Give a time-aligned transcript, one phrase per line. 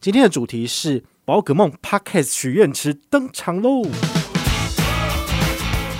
[0.00, 3.82] 今天的主题是宝可梦 Podcast 许愿池登场喽！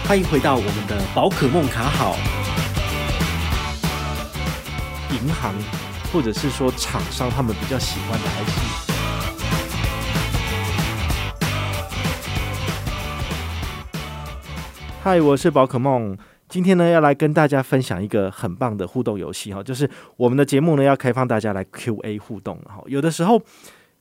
[0.07, 2.15] 欢迎回到我们的宝可梦卡好。
[5.11, 5.53] 银行
[6.13, 8.53] 或者是说厂商，他们比较喜欢的还是？
[15.03, 16.17] 嗨，我是宝可梦，
[16.49, 23.43] 今天呢要来跟大家分享一个很棒的互动游戏哈，就是我们的节目呢要开放大家来 Q&A 互动哈，有的时候。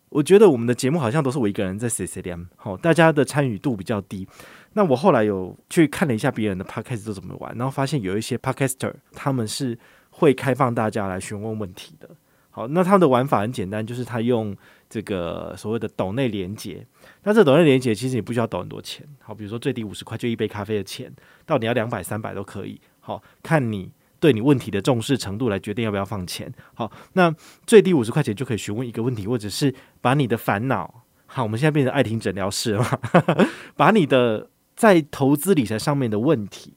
[0.10, 4.28] 我觉得我们的节目好像都是我一个人在 C C M，好，大家的参与度比较低。
[4.74, 9.78] 那我后来有去看了一下别人的 Podcast 都怎么玩，然后发现有一些 Podcaster 他们是
[10.12, 12.10] 会开放大家来询问问题的。
[12.52, 14.56] 好，那他们的玩法很简单，就是他用
[14.90, 16.86] 这个所谓的抖内连结。
[17.24, 21.12] 那这抖内连结其实也不需要抖很多钱，好，比如说最低五十块就一杯咖啡的钱，
[21.46, 22.80] 到你要两百三百都可以。
[23.00, 23.92] 好，看你。
[24.20, 26.52] 对你问题的重视程度来决定要不要放钱。
[26.74, 27.34] 好，那
[27.66, 32.84] 最低五十块钱就可以询问一个问题，或者是把你的烦恼，好，我们现在变成爱听诊疗室了，
[33.76, 36.74] 把你的在投资理财上面的问题，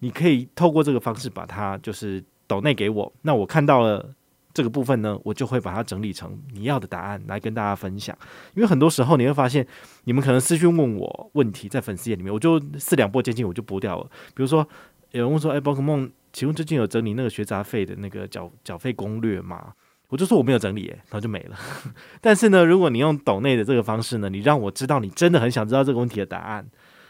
[0.00, 3.12] 你可以透过这个方式把它就是抖内给我。
[3.22, 4.14] 那我看到了
[4.52, 8.16] 这个部分呢，我就会把它整理成你要的答案来跟大家分享。
[8.54, 9.64] 因为很多时候你会发现，
[10.04, 14.10] 你们可能私讯问我问题在粉丝页里面，我就四两拨千斤我就拨掉了。
[14.34, 14.68] 比如说
[15.12, 19.72] 有人问说：“哎，宝可梦。”请问最近有整理那个学杂费的那个缴缴费攻略吗？
[20.06, 21.58] 我就说我没有整理，然后就没了。
[22.22, 26.64] 但是呢，如果你用抖内的这个方式呢，你让我知道你真的很想知道这个问题的答案，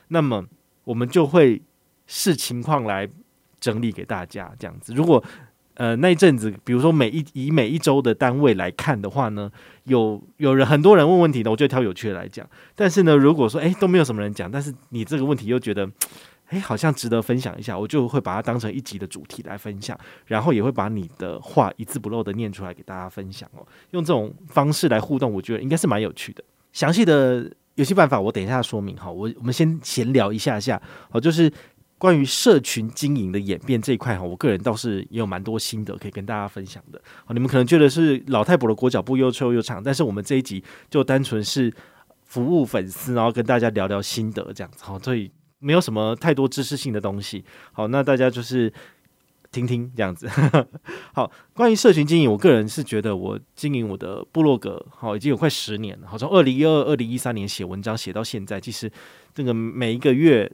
[0.09, 0.43] 那么
[0.85, 1.61] 我们就会
[2.07, 3.07] 视情况来
[3.61, 4.51] 整理给大家。
[4.59, 5.23] 这样子，如果
[5.75, 9.53] 呃那一阵子，比如说每一以每一周的单位来看的话呢，
[9.85, 12.49] 有有人很多人问问题呢，我就挑有趣的来讲。
[12.75, 15.87] 但是呢，如果说诶都没有什么人讲，但是你这个问题又觉得。
[16.51, 23.67] 诶，好像值得分享一下，我就会把它当成一集的主题来分享，然后也会把你的话一字不漏的念出来给大家分享哦。
[23.93, 26.43] 用这种方式来互动，我觉得应该是蛮有趣的。
[26.73, 29.11] 详细的游戏办法我等一下说明哈。
[29.11, 31.53] 我我们先闲聊一下下，好，就是
[31.99, 37.01] 关于社群经营的演变这一块哈，我个人倒是也有蛮多心得可以跟大家分享的。
[37.25, 41.73] 好，你们可能觉得是老太婆的裹脚布又臭又长，但是我们这一集就单纯是
[42.25, 44.83] 服务粉丝，然后跟大家聊聊心得这样子。
[44.83, 45.31] 好，所以。
[45.61, 48.73] 没有什么太多知识性的东西，好，那大家就是
[49.53, 50.29] 听听这样子。
[51.15, 58.91] 好，关于社群经营，我个人是觉得我经营我的部落格，好，已经有快十年了，好，从二零一二、二零一三年写文章写到现在，其实
[59.33, 60.51] 这个每一个月。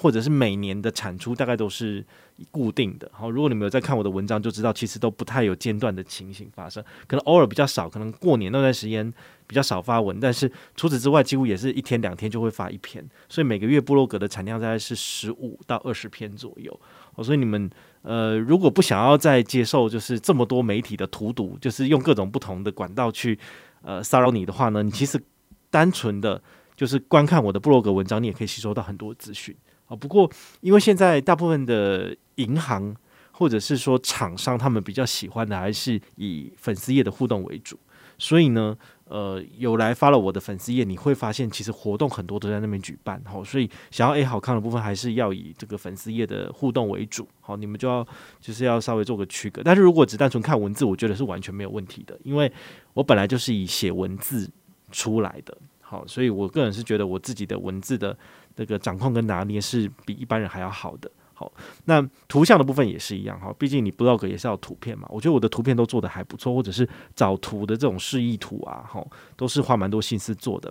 [0.00, 2.02] 或者是每年的产出大概都是
[2.50, 3.10] 固定的。
[3.12, 9.12] 好，如果你们有在看我的文章，就知道其实都不太有间断的情形发生，可能偶尔比较少，可能过年那段时间
[9.46, 13.06] 比较少发文，但是除此之外，几乎也是一天两天就会发一篇。
[13.28, 16.80] 所以每个月布洛格的产量大概是十五到二十篇左右。
[17.16, 17.68] 哦，所以你们
[18.00, 23.38] 呃，如果不想要再接受就是这么多媒体的荼毒，就是用各种不同的管道去
[23.82, 25.20] 呃骚扰你的话呢，你其实
[25.68, 26.40] 单纯的
[26.74, 29.54] 就是观看我的布洛格文章，你也可以吸收到很多资讯。
[29.90, 30.30] 哦，不过
[30.60, 32.94] 因为现在大部分的银行
[33.32, 37.76] 或者是说厂商，他们比较喜欢的还是以粉丝页的互动为主，
[38.16, 48.06] 所以呢，呃，有来发了我的粉丝页，你会发现其实活动很多都在那边举办，好，所以想要 A 好看的部分，还是要以这个粉丝页的互动为主，好，你们就要
[48.40, 49.60] 就是要稍微做个区隔。
[49.64, 52.52] 但是如果只单纯看文字，我觉得是完全没有问题的，因为
[52.94, 54.48] 我本来就是以写文字
[54.92, 58.16] 出来的，好，所以我个人是觉得我自己的文字的。
[58.54, 61.10] 这个掌控跟拿捏是比一般人还要好的。
[61.32, 61.50] 好，
[61.86, 65.06] 那图像的部分也是一样哈，毕竟你 blog 也是要图片嘛。
[65.08, 69.02] 我觉得我的图片都做得还不错，或者是找图的这种示意图啊，哈，
[69.38, 70.70] 都是花蛮多心思做的。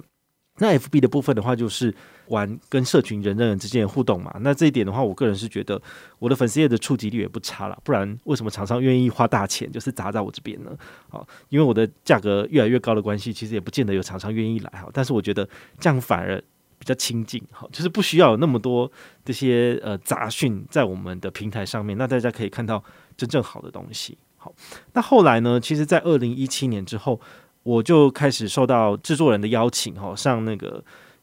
[0.59, 1.91] 那 FB 的部分的话，就是
[2.27, 4.31] 玩跟社群人人之间的互动嘛。
[4.41, 5.81] 那这一点的话，我个人是觉得
[6.19, 7.75] 我的粉丝页的触及率也不差了。
[7.83, 10.69] 不然为什么厂商愿意花大钱就是砸在我这边呢？
[11.09, 14.87] 好，因为我的价格越来越高的关系，其实也不见得有厂商愿意来哈。
[14.93, 16.39] 但是我觉得这样反而。
[16.79, 18.89] 比较亲近，好，就是不需要有那么多
[19.23, 22.81] 这些呃杂讯在我们的平台上面，那大家可以看到
[23.17, 24.17] 真正好的东西。
[24.37, 24.51] 好，
[24.93, 27.19] 那后来呢，其实，在二零一七年之后，
[27.63, 30.81] 我就开始受到制作人的邀请，哈，上那个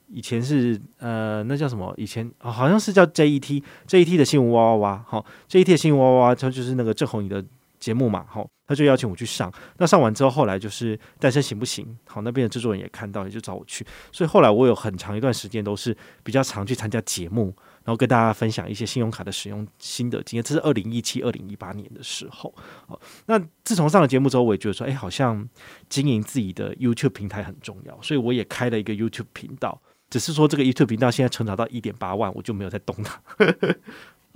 [0.08, 1.92] 以前是呃，那叫什么？
[1.96, 7.42] 以前、好像是叫 JET JET 的新闻哇哇哇，好，JET 的新闻哇哇哇，它就是那个郑弘仪的。
[7.78, 9.52] 节目嘛，好，他就邀请我去上。
[9.78, 11.96] 那上完之后，后来就是单身行不行？
[12.06, 13.86] 好，那边的制作人也看到，也就找我去。
[14.12, 20.42] 所以后来我有很长一段时间都是比较常去参加节目，然后跟大家分享一些信用卡的使用心得经验。
[20.42, 22.54] 这是二零一七、二零一八年的时候。
[22.86, 25.48] 好，那自从上了节目之后，我也觉得说，哎，好像
[25.88, 29.80] 经营自己的 YouTube 平台很重要，所以我也开了一个 YouTube 频道。
[30.08, 33.20] 只是说这个 YouTube 频道现在成长到一点八万，我就没有再动它。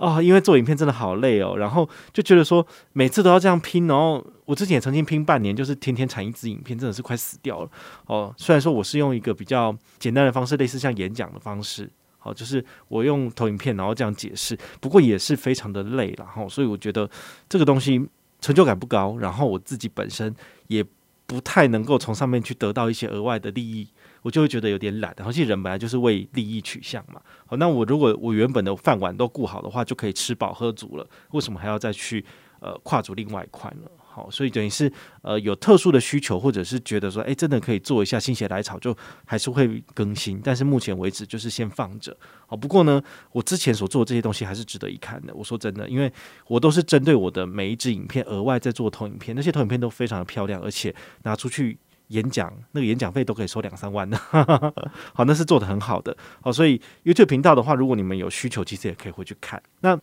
[0.01, 7.69] 哦，因为做影片真的好累哦，然后就觉得说每次都要这样拼，然后我之前也曾经拼半年，就是天天产一支影片，真的是快死掉了。
[8.07, 11.87] 哦，虽然说我是用一个比较简单的方式，类似像演讲的方式，
[12.17, 17.07] 好，就是我用投影片然后这样解释，不过也是非常的累，然后所以我觉得
[17.47, 18.03] 这个东西
[18.39, 20.83] 成就感不高，然后我自己本身也
[21.31, 23.87] 不太能够从上面去得到一些额外的利益。
[24.21, 27.21] 我就会觉得有点懒，而且人本来就是为利益取向嘛。
[27.45, 32.23] 好，那我如果我原本的饭碗都顾好的话，就可以吃饱喝足了，为什么还要再去
[32.59, 33.89] 呃跨足另外一块呢？
[34.13, 34.91] 好，所以等于是
[35.21, 40.41] 呃有特殊的需求，或者是觉得说，诶，真的可以做一下心血来潮，就还是会更新。
[40.43, 42.15] 但是目前为止就是先放着。
[42.45, 45.33] 好，不过呢，我之前所做的这些东西还是值得一看的。
[45.33, 46.11] 我说真的，因为
[46.47, 50.93] 我都是针对我的每一支影片额外在做投影片，那些投影片都非常的漂亮，而且
[51.23, 51.77] 拿出去。
[52.11, 54.17] 演讲那个演讲费都可以收两三万的，
[55.15, 59.63] 好，那是做得很好的，好，所以 YouTube 频道的话，如果你们有需求，其实也可以回去看。
[59.79, 59.97] 那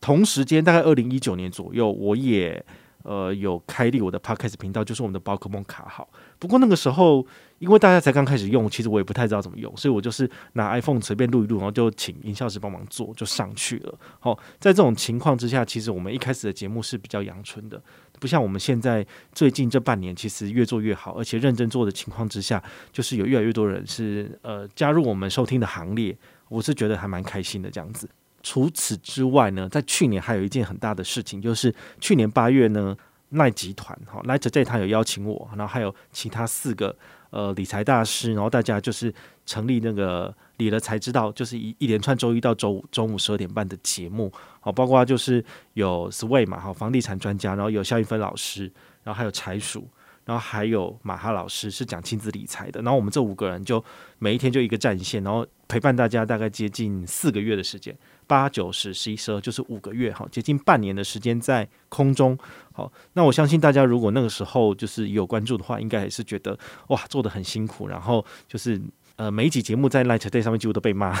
[0.00, 2.64] 同时间，大概二零一九年左右，我也
[3.02, 6.08] 呃有开立我的 Podcast 频道，就是我们的宝可梦卡号。
[6.38, 7.24] 不过那个时候，
[7.58, 13.98] 因为大家才刚开始用，其实我也不太知道怎么用，所以我就是拿 iPhone 随便录一录，然后就请音效师帮忙做，就上去了。
[14.18, 17.80] 好，在这种情况之下，其实我们一开始的节目是比较阳春的。
[18.18, 22.62] 不像我们现在最近这半年，其实越做越好，而且认真做的情况之下，
[22.92, 26.16] 就是有越来越多人是呃加入我们收听的行列，
[26.48, 28.08] 我是觉得还蛮开心的这样子。
[28.42, 32.96] 除此之外呢，在去年还有一件很大的事情，就是去年八月呢，
[33.30, 36.96] 赖集团哈赖着这他有邀请我，然后还有其他四个
[37.30, 39.14] 呃理财大师，然后大家就是
[39.46, 40.34] 成立那个。
[40.58, 48.70] 理了才知道，就是一一连串周一到周五中午十二点半的节目，好，包括就是有 Sway 嘛，好，房地产专家，然后有肖一芬老师，
[49.02, 49.88] 然后还有柴鼠，
[50.24, 53.82] 然后还有马哈老师是讲亲子理财的，然后我们这五个人就
[54.20, 57.96] 每一天就一个战线，然后陪伴大家大概接近四个月的时间，
[58.32, 62.38] 八九十十一十二就是五个月，哈，接近半年的时间在空中，
[62.72, 66.58] 好，那我相信大家如果那个时候就是有关注的话，应该也是觉得
[66.88, 68.80] 哇做的很辛苦，然后就是。
[69.16, 71.14] 呃，每一集节目在 Light Day 上面几乎都被骂，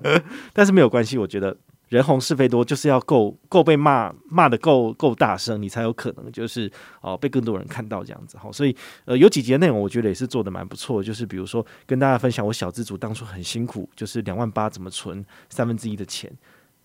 [0.52, 1.16] 但是没有关系。
[1.16, 1.56] 我觉得
[1.90, 6.66] 人红是非多，就是要够够被骂，骂的够够大声，你才有可能就是
[7.02, 8.38] 哦、呃、被更多人看到这样子。
[8.38, 11.02] 哈，所以呃有几节内容，我觉得也是做的蛮不错。
[11.02, 16.32] 就是比如说跟大家分享我小资族当初很辛苦，就是两万八怎么存三分之一的钱。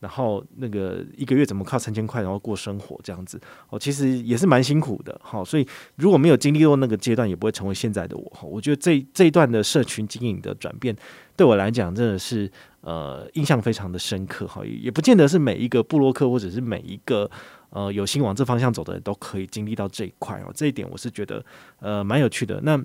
[0.05, 5.43] 然后那个一个月怎么靠三千块然后过生活这样子哦，其实也是蛮辛苦的哈。
[5.43, 8.43] 所以如果没有经历过那个阶段，也不会成为现在的我哈。
[8.43, 10.95] 我觉得这这一段的社群经营的转变，
[11.35, 12.47] 对我来讲真的是
[12.81, 14.61] 呃印象非常的深刻哈。
[14.63, 17.27] 也不见得是每一个布洛克或者是每一个
[17.71, 20.51] 呃有心往这方向走的人都可以经历到这一块哦。
[20.53, 21.43] 这一点我是觉得
[21.79, 22.61] 呃蛮有趣的。
[22.61, 22.79] 那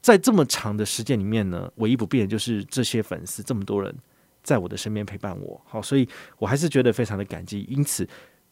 [0.00, 3.94] 在这么长的时间里面呢，唯一不变的就是这些粉丝这么多人。
[4.42, 6.08] 在我的身边陪伴我，好，所以
[6.38, 7.64] 我还是觉得非常的感激。
[7.68, 8.08] 因此，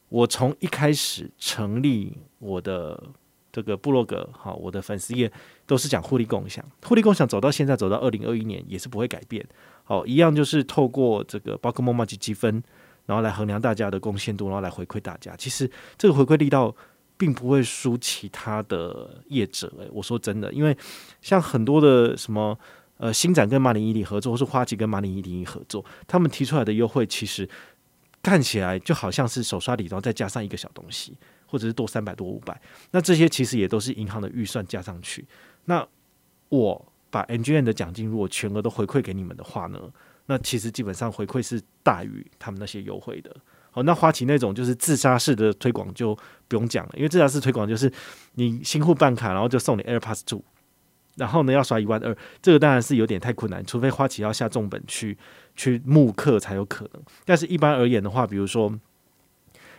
[0.09, 3.03] 我从一开始成立我的
[3.51, 5.31] 这个部落格，好，我的粉丝页
[5.67, 9.45] 都是讲互利共享，互利共享走到现在，走到二零二一年也是不会改变。
[9.83, 12.63] 好，一样就是透过这个包括梦麻吉积分，
[13.07, 15.35] 然后来衡量大家的贡献度，然后来回馈大家。
[15.37, 16.73] 其实这个回馈力道
[17.17, 20.77] 并不会输其他的业者，诶，我说真的，因为
[21.21, 22.57] 像很多的什么。
[23.01, 27.49] 呃，星展跟马林伊里合作，或是花旗跟马林伊里合作，他们提出来的优惠其实
[28.23, 31.17] 看起来就好像是手刷礼，然后再加上一个小东西，
[31.47, 32.61] 或者是多三百多五百。
[32.91, 35.27] 那这些其实也都是银行的预算加上去。
[35.65, 35.83] 那
[36.51, 39.81] 我把 N G N 的奖金如果全额都回馈给你们的话呢，
[40.27, 43.35] 那其实基本上回馈是大于他们那些优惠的。
[43.71, 46.15] 好，那花旗那种就是自杀式的推广就
[46.49, 47.91] 不用讲了，因为自杀式推广就是
[48.35, 50.43] 你新户办卡，然后就送你 AirPods Two。
[51.21, 55.17] 然后呢，要刷一万二，这个当然是有点太困难，除非花旗要下重本去
[55.55, 57.03] 去募客才有可能。
[57.27, 58.73] 但是一般而言的话，比如说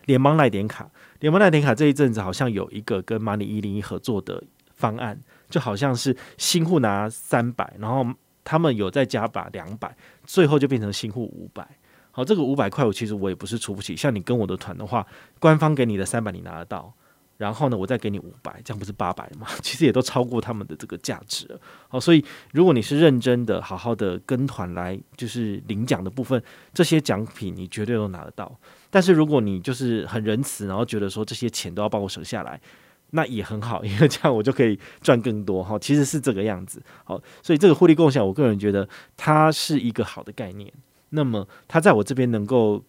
[0.05, 0.87] 联邦赖点卡，
[1.19, 4.43] 联邦赖点卡这一阵子好像有一个跟马里一零一合作的
[4.75, 5.19] 方案，
[5.49, 8.05] 就好像是新户拿三百，然后
[8.43, 11.67] 他们有再加把两百，最后就变成新户五百。
[12.11, 15.07] 好，这个五百块我其实我也不是出不起，像你跟我的团的话，
[15.39, 16.93] 官方给你的三百你拿得到。
[17.41, 19.47] 然后呢，我再给你五百，这样不是八百吗？
[19.63, 21.59] 其实也都超过他们的这个价值了。
[21.87, 26.39] 好，所以如果你是认真的、好好的跟团来，就是领奖的部分，
[26.71, 28.59] 这些奖品你绝对都拿得到。
[28.91, 32.61] 但是如果你就是很仁慈，然后觉得说这些钱都要帮我省下来，
[33.09, 35.63] 那也很好，因为这样我就可以赚更多。
[35.63, 36.79] 哈，其实是这个样子。
[37.03, 40.71] 好，所以这个互利共享，我个人觉得它是一个好的概念。
[41.09, 42.83] 那么它在我这边能够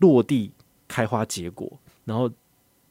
[0.00, 0.52] 落地
[0.86, 2.30] 开花结果，然后。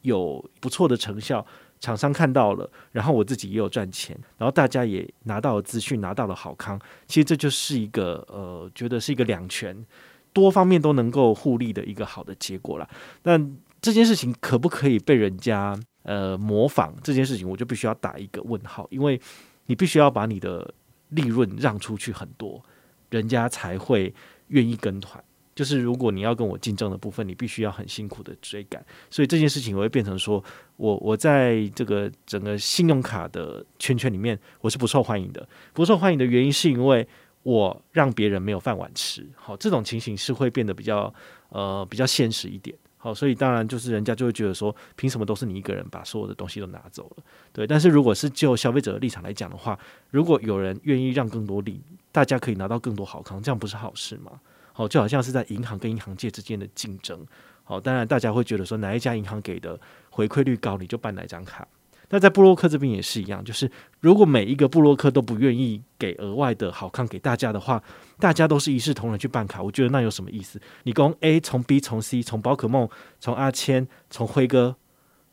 [0.03, 1.45] 有不错的成效，
[1.81, 6.79] 厂商看到了，然后我自己也有赚钱，然后大家也拿到了资讯，拿到了好康。
[7.07, 9.86] 其实这就是一个呃，觉得是一个两全
[10.31, 12.89] 多方面都能够互利的一个好的结果了。
[13.22, 16.93] 但这件事情可不可以被人家呃模仿？
[17.03, 19.19] 这件事情我就必须要打一个问号，因为
[19.65, 20.74] 你必须要把你的
[21.10, 22.63] 利润让出去很多，
[23.10, 24.13] 人家才会
[24.48, 25.24] 愿意跟团。
[25.55, 30.43] 就是如果你要跟我竞争的部分，你必须要很辛苦的追赶，所以这件事情我会变成说，
[30.77, 35.48] 我我在这个整个信用卡的圈圈里面，我是不受欢迎的。
[35.74, 37.07] 不受欢迎的原因是因为
[37.43, 39.27] 我让别人没有饭碗吃。
[39.36, 41.13] 好，这种情形是会变得比较
[41.50, 42.75] 呃比较现实一点。
[42.98, 47.24] 好，所以当然就是人家就会觉得说，凭什么都是你一个人把所有的东西都拿走了？
[47.51, 49.77] 对，但是如果是就消费者的立场来讲的话，
[50.10, 51.81] 如果有人愿意让更多利，
[52.13, 54.39] 大家可以拿到更多好康，这样不是好事吗？
[54.73, 57.25] 好，就好像是在银行跟银行界之间的竞争。
[57.63, 61.65] 好，当然大家会觉得说，哪一家银行给的回馈率高，你就办哪张卡。
[62.09, 67.81] 那在部落客这边也是一样，就是如果每一个部落客都不愿意给额外的好康给大家的话，
[68.19, 70.61] 大家都是一视同仁去办卡，我觉得那有什么意思？
[70.83, 72.87] 你从 A 从 B 从 C 从宝可梦
[73.19, 74.75] 从阿谦从辉哥，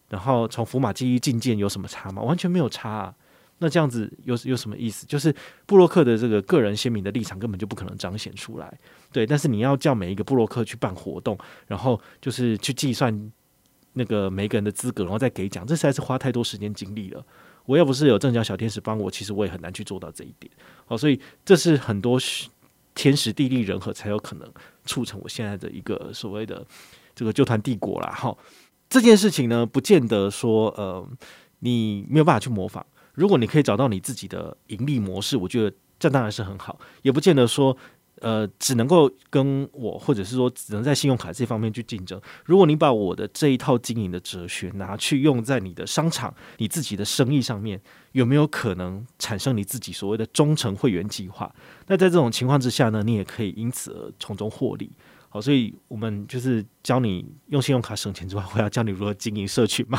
[0.08, 2.22] 然后从福马记忆进件有什么差吗？
[2.22, 3.14] 完全没有差啊。
[3.62, 5.04] 那这样子有有什么意思？
[5.06, 5.34] 就是
[5.66, 8.78] 布洛克的这个个人鲜明的立场根本就不可能彰显出来，
[9.12, 9.26] 对。
[9.26, 13.30] 但是你要叫每一个布洛克去办活动，然后就是去计算
[13.92, 17.22] 那个每个人的资格，然后再给奖，这实在是花太多时间精力了。
[17.66, 20.50] 我要不是有正角小天使帮我，其实我也很难去做到这一点。
[20.86, 22.18] 好，所以这是很多
[22.94, 24.52] 天时地利人和才有可能
[24.86, 26.66] 促成我现在的一个所谓的
[27.14, 28.10] 这个揪团帝国啦。
[28.10, 28.34] 哈，
[28.88, 31.06] 这件事情呢，不见得说呃，
[31.58, 32.84] 你没有办法去模仿。
[33.20, 37.76] 如果你可以找到你自己的盈利模式，我觉得这当然是很好，也不见得说，
[38.20, 42.18] 呃，只能够跟我，或者是说只能在信用卡这方面去竞争。
[42.46, 47.78] 如果你把我的这一套经营的哲学拿去用在你的商场、你自己的生意上面，
[48.12, 51.54] 有没有可能产生你自己所谓的忠诚会员计划？
[51.88, 54.90] 那在这种情况之下呢，你也可以因此而从中获利。
[55.32, 59.96] 好，所以我们就是教你用信用卡省钱之外，我要教你如何经营社群嘛。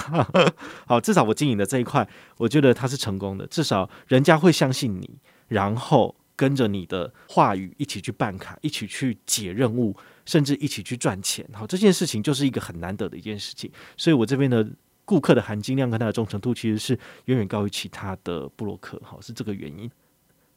[0.86, 3.48] 好，至少我经营的这一块，我觉得它是成功的。
[3.48, 5.10] 至少人家会相信你，
[5.48, 9.96] 然后跟着你的话语一起去办卡，一起去解任务，
[10.26, 11.48] 甚至一起去赚钱。
[11.54, 13.72] 好，这件事情就是一个很难得的一件事情。
[13.96, 14.70] 所以我这边的
[15.06, 16.94] 顾客的含金量跟他的忠诚度，其实是
[17.26, 19.02] 远远高于其他的布洛克。
[19.02, 19.90] 好，是这个原因。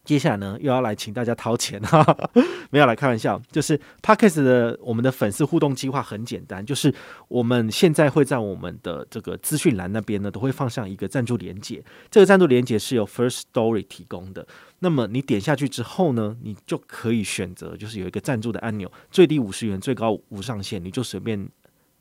[0.04, 2.30] 接下来呢，又要来请大家掏钱哈，哈，
[2.70, 6.94] 没有来开玩笑，就是 Podcast 的我们的粉丝互动计划很简单，就是
[7.28, 14.46] 我们现在会在我们的这个资讯栏那边呢，都会放上一个赞助连接，这个赞助连接是由 First Story 提供的。
[14.80, 21.48] 那么你点下去之后呢，你就可以选择，就是有一个赞助的按钮，最低五十元，最高无上限，你就随便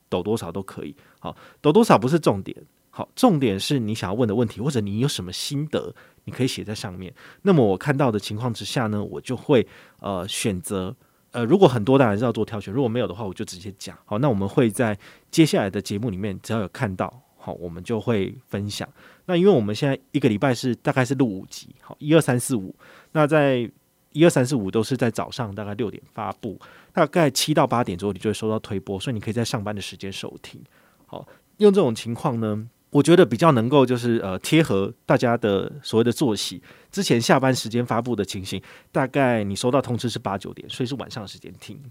[0.09, 0.93] 抖多少都可以。
[1.19, 2.57] 好，抖多少不是重点，
[2.95, 5.93] 好，重点是你想要问的问题，或者你有什么心得。
[6.25, 7.13] 你可以写在上面。
[7.41, 9.67] 那么我看到的情况之下呢，我就会
[9.99, 10.95] 呃选择
[11.31, 13.97] 呃，如果很多当然是要做挑选，如果没有的话，我就直接讲。
[14.05, 14.97] 好，那我们会在
[15.31, 18.87] 接下来的节目里面，只要有看到，好，我们就会分享。
[19.25, 22.73] 那因为我们现在一个礼拜是大概是录五集，好，一二三四五。
[23.11, 23.69] 那在
[24.13, 26.57] 一二三四五都是在早上大概六点发布，
[26.93, 30.61] 大概七到八点左右你就会收到推播，所以你可以在上班的时间收听。
[31.05, 32.69] 好，用这种情况呢。
[32.93, 41.81] 我觉得比较能够就是呃贴合大家的所谓的作息，之前下班时间发布的情形，大概你收到通知是八九点，所以是晚上时间听。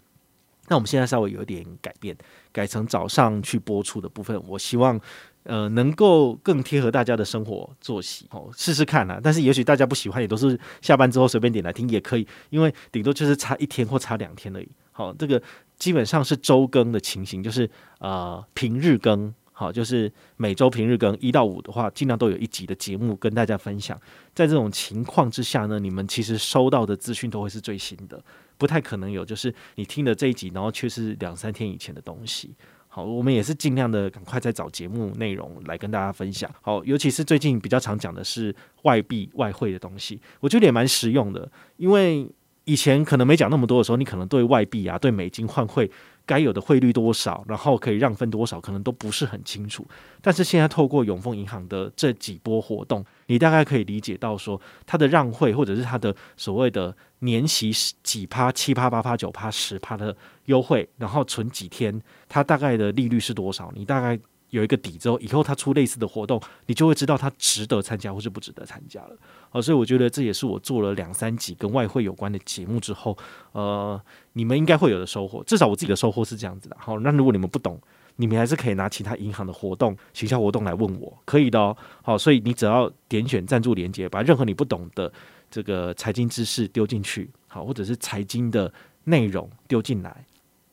[0.69, 2.17] 那我们现在稍微有点改变，
[2.53, 4.99] 改成早上去播出的部分，我希望
[5.43, 9.19] 呃能够更贴合大家的生活作息哦，试试看啦。
[9.21, 14.69] 但是也许大家不喜欢，也都是下班之后随便点来听也可以，因为顶多就是差一天或差两天而已。
[14.93, 15.43] 好，这个
[15.77, 17.69] 基本上是周更的情形，就是
[17.99, 19.35] 呃平日更。
[19.63, 23.97] 好，就是每周平日更一到五的话，尽量都有一集的节目跟大家分享。
[24.35, 28.21] 在这种情况之下呢，你们其实收到的资讯都会是最新的，
[28.59, 32.57] 不太可能有就是你听的这一集，然后却是两三天以前的东西。
[32.89, 36.53] 好，我们也是尽量的赶快再找节目内容来跟大家分享。
[36.61, 38.53] 好，尤其是最近比较常讲的是
[38.83, 42.29] 外币外汇的东西，我觉得也蛮实用的，因为
[42.65, 45.91] 以前可能没讲那么多的时候，你可能对外币啊，对美金换汇。
[46.25, 49.85] 该有的汇率多少，然后可以让分多少，可能都不是很清楚。
[50.21, 57.73] 但是现在透过永丰银行的这几波活动，你大概可以理解到说，它的让汇或者是它的所谓的年息
[58.05, 60.17] 几趴、七趴、八趴、九趴、十趴的
[60.47, 63.73] 优惠，然后存几天，它大概的利率是多少？
[63.75, 64.17] 你大概。
[64.53, 69.17] 有一个底之后，以后他出类似的活动，你就会知道他值得参加或是不值得参加了。
[69.49, 73.17] 好，所以我觉得这也是我做了两三集跟外汇有关的节目之后，
[73.53, 73.99] 呃，
[74.35, 75.43] 你们应该会有的收获。
[75.45, 76.77] 至少我自己的收获是这样子的。
[76.79, 77.81] 好，那如果你们不懂
[78.17, 81.75] 你们还是可以拿其他银行的活动、行销活动来问我，可以的哦。
[82.03, 85.11] 好，所以你只要点选赞助连接，把任何你不懂的
[85.51, 88.71] 这个财经知识丢进去，好，或者是财经的
[89.05, 90.25] 内容丢进来，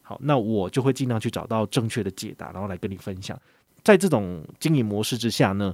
[0.02, 3.40] 好，那我就会尽量去找到正确的解答，然后来跟你分享。
[3.84, 5.74] 在这种经营模式之下呢，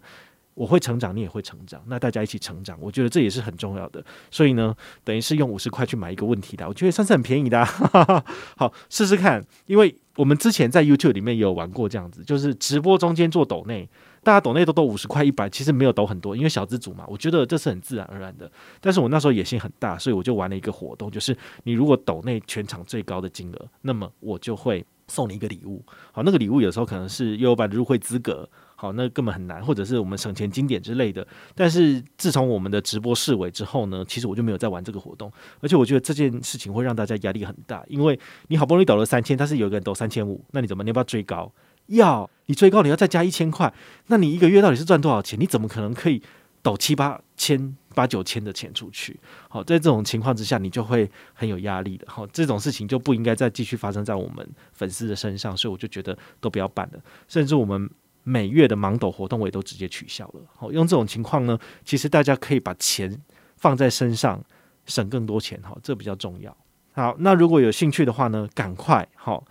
[0.53, 4.03] 我会成长，你也会成长，那大家一起成长，我觉得这也是很重要的。
[4.31, 8.23] 所以呢，等于是用五十块去买一个问题的，我觉得算是很便宜的啊。
[8.55, 13.89] 好，试试看，因为我们之前在 YouTube 里面有玩过这样子，就是直播中间做抖内，
[14.23, 18.49] 大家抖内都都五十块一百，其实没有抖很多，因为小资组嘛，我觉得这是很自然而然的。
[18.79, 25.83] 但是我那时候野心很大，所以我就玩了一个活动，就是你如果抖内全场最高的金额，那么我就会送你一个礼物。
[26.11, 28.47] 好，那个礼物有时候可能是优版入会资格。
[28.77, 31.25] 好，那根本很难，或者是我们省钱经典之类的。
[31.55, 35.31] 但是自从我们的直播式微之后呢，其实我就没有再玩这个活动。
[35.61, 38.19] 而且我觉得这件事情会让大家压力很大，因为
[38.49, 40.83] 你好不容易抖了三千，但是有个人抖三千五，那你怎么？
[40.83, 41.49] 你要不要追高？
[41.87, 43.73] 要，你追高你要再加一千块，
[44.07, 45.39] 那你一个月到底是赚多少钱？
[45.39, 46.21] 你怎么可能可以
[46.61, 49.19] 抖七八千、八九千的钱出去？
[49.49, 52.05] 好，在这种情况之下，你就会很有压力的。
[52.07, 57.89] 好，这种事情就不应该再继续发生在我们粉丝的身上，所以我就觉得都不要办了，甚至我们。
[58.27, 60.41] 每月的盲抖活动我也都直接取消了。
[60.57, 63.21] 好，用这种情况呢，其实大家可以把钱
[63.55, 64.43] 放在身上，
[64.87, 65.61] 省更多钱。
[65.61, 66.57] 好，这比较重要。
[66.93, 69.45] 好，那如果有兴趣的话呢，赶快好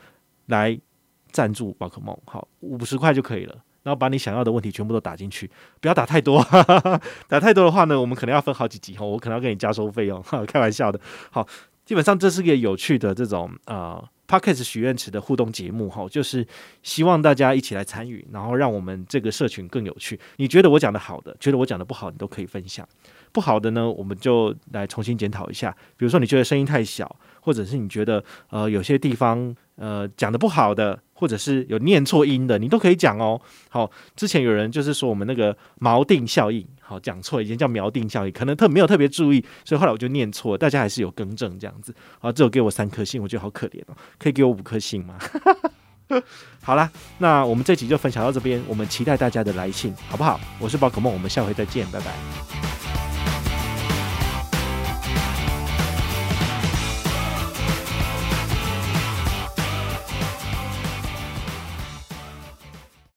[0.46, 0.76] 来
[1.30, 2.18] 赞助宝可梦。
[2.24, 3.56] 好，五十块就可以了。
[3.85, 5.49] 然后把你想要的问题全部都打进去，
[5.81, 6.45] 不要打太多。
[7.29, 8.97] 打太多的话呢，我们可能要分好几集。
[8.97, 10.21] 哈，我可能要给你加收费用。
[10.49, 10.99] 开玩笑的。
[11.31, 11.47] 好，
[11.85, 13.50] 基本上这是个有趣的这种。
[13.67, 16.47] 呃，pocket 许愿池的互动节目，哈，就是
[16.83, 20.19] 希望大家一起来参与，然后让我们这个社群更有趣。
[20.37, 22.88] 你觉得我讲的好的，觉得我讲的不好，你都可以分享。
[23.33, 25.71] 不好的呢，我们就来重新检讨一下。
[25.97, 31.00] 比如说，你觉得声音太小，或者是你觉得呃有些地方呃讲的不好的。
[31.16, 33.40] 或者是有念错音的，你都可以讲哦。
[33.71, 41.95] 好，之前有人就是说我们那个锚定效应，好讲错，以前叫锚定效应，可能特没有特别注意，所以后来我就念错，大家还是有更正这样子。
[42.19, 43.97] 好，只有给我三颗星，我觉得好可怜哦。
[44.19, 45.16] 可以给我五颗星吗？
[46.61, 50.38] 好啦，那我们这集就分享到这边，我们期待大家的来信，好不好？
[50.59, 53.13] 我是宝可梦，我们下回再见，拜拜。